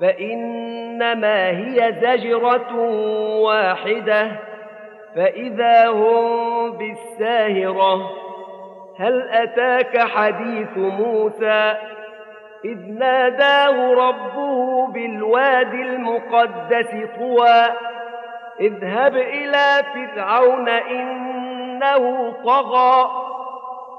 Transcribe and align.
فإنما 0.00 1.48
هي 1.48 1.94
زجرة 2.00 2.74
واحدة. 3.40 4.30
فإذا 5.16 5.88
هم 5.88 6.70
بالساهرة 6.72 8.10
هل 8.98 9.28
أتاك 9.30 9.98
حديث 9.98 10.76
موسى؟ 10.76 11.76
إذ 12.64 12.98
ناداه 12.98 13.92
ربه 13.94 14.86
بالوادي 14.86 15.82
المقدس 15.82 16.90
طوى 17.18 17.64
اذهب 18.60 19.16
إلى 19.16 19.82
فرعون 19.94 20.68
إنه 20.68 22.32
طغى 22.44 23.10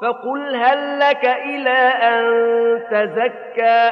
فقل 0.02 0.56
هل 0.56 1.00
لك 1.00 1.26
إلى 1.26 1.80
أن 2.04 2.24
تزكى؟ 2.92 3.92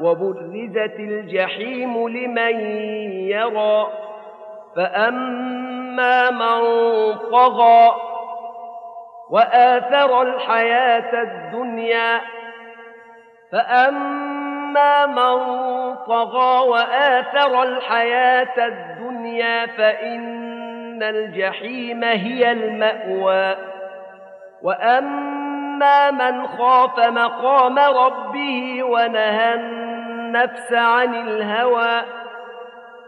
وبرزت 0.00 0.94
الجحيم 0.98 2.08
لمن 2.08 2.60
يرى. 3.30 3.86
فأما 4.76 6.30
من 6.30 6.60
طغى 7.16 7.90
وآثر 9.30 10.22
الحياة 10.22 11.22
الدنيا 11.22 12.20
فأما 13.52 15.06
من 15.06 15.36
طغى 15.96 16.68
وآثر 16.68 17.62
الحياة 17.62 18.66
الدنيا 18.66 19.66
فإن 19.66 21.02
الجحيم 21.02 22.04
هي 22.04 22.52
المأوى. 22.52 23.56
واما 25.80 26.10
من 26.10 26.46
خاف 26.46 26.98
مقام 26.98 27.78
ربه 27.78 28.82
ونهى 28.82 29.54
النفس 29.54 30.72
عن 30.72 31.14
الهوى 31.14 32.02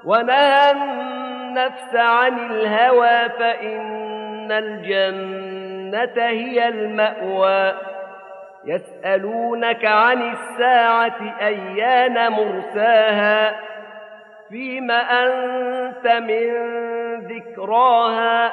ونهى 0.04 0.70
النفس 0.70 1.96
عن 1.96 2.50
الهوى 2.50 3.28
فإن 3.28 4.52
الجنة 4.52 6.26
هي 6.26 6.68
المأوى. 6.68 7.72
يسألونك 8.64 9.84
عن 9.84 10.32
الساعة 10.32 11.36
أيان 11.40 12.32
مرساها؟ 12.32 13.56
فيم 14.50 14.90
أنت 14.90 16.06
من 16.06 16.52
ذكراها؟ 17.20 18.52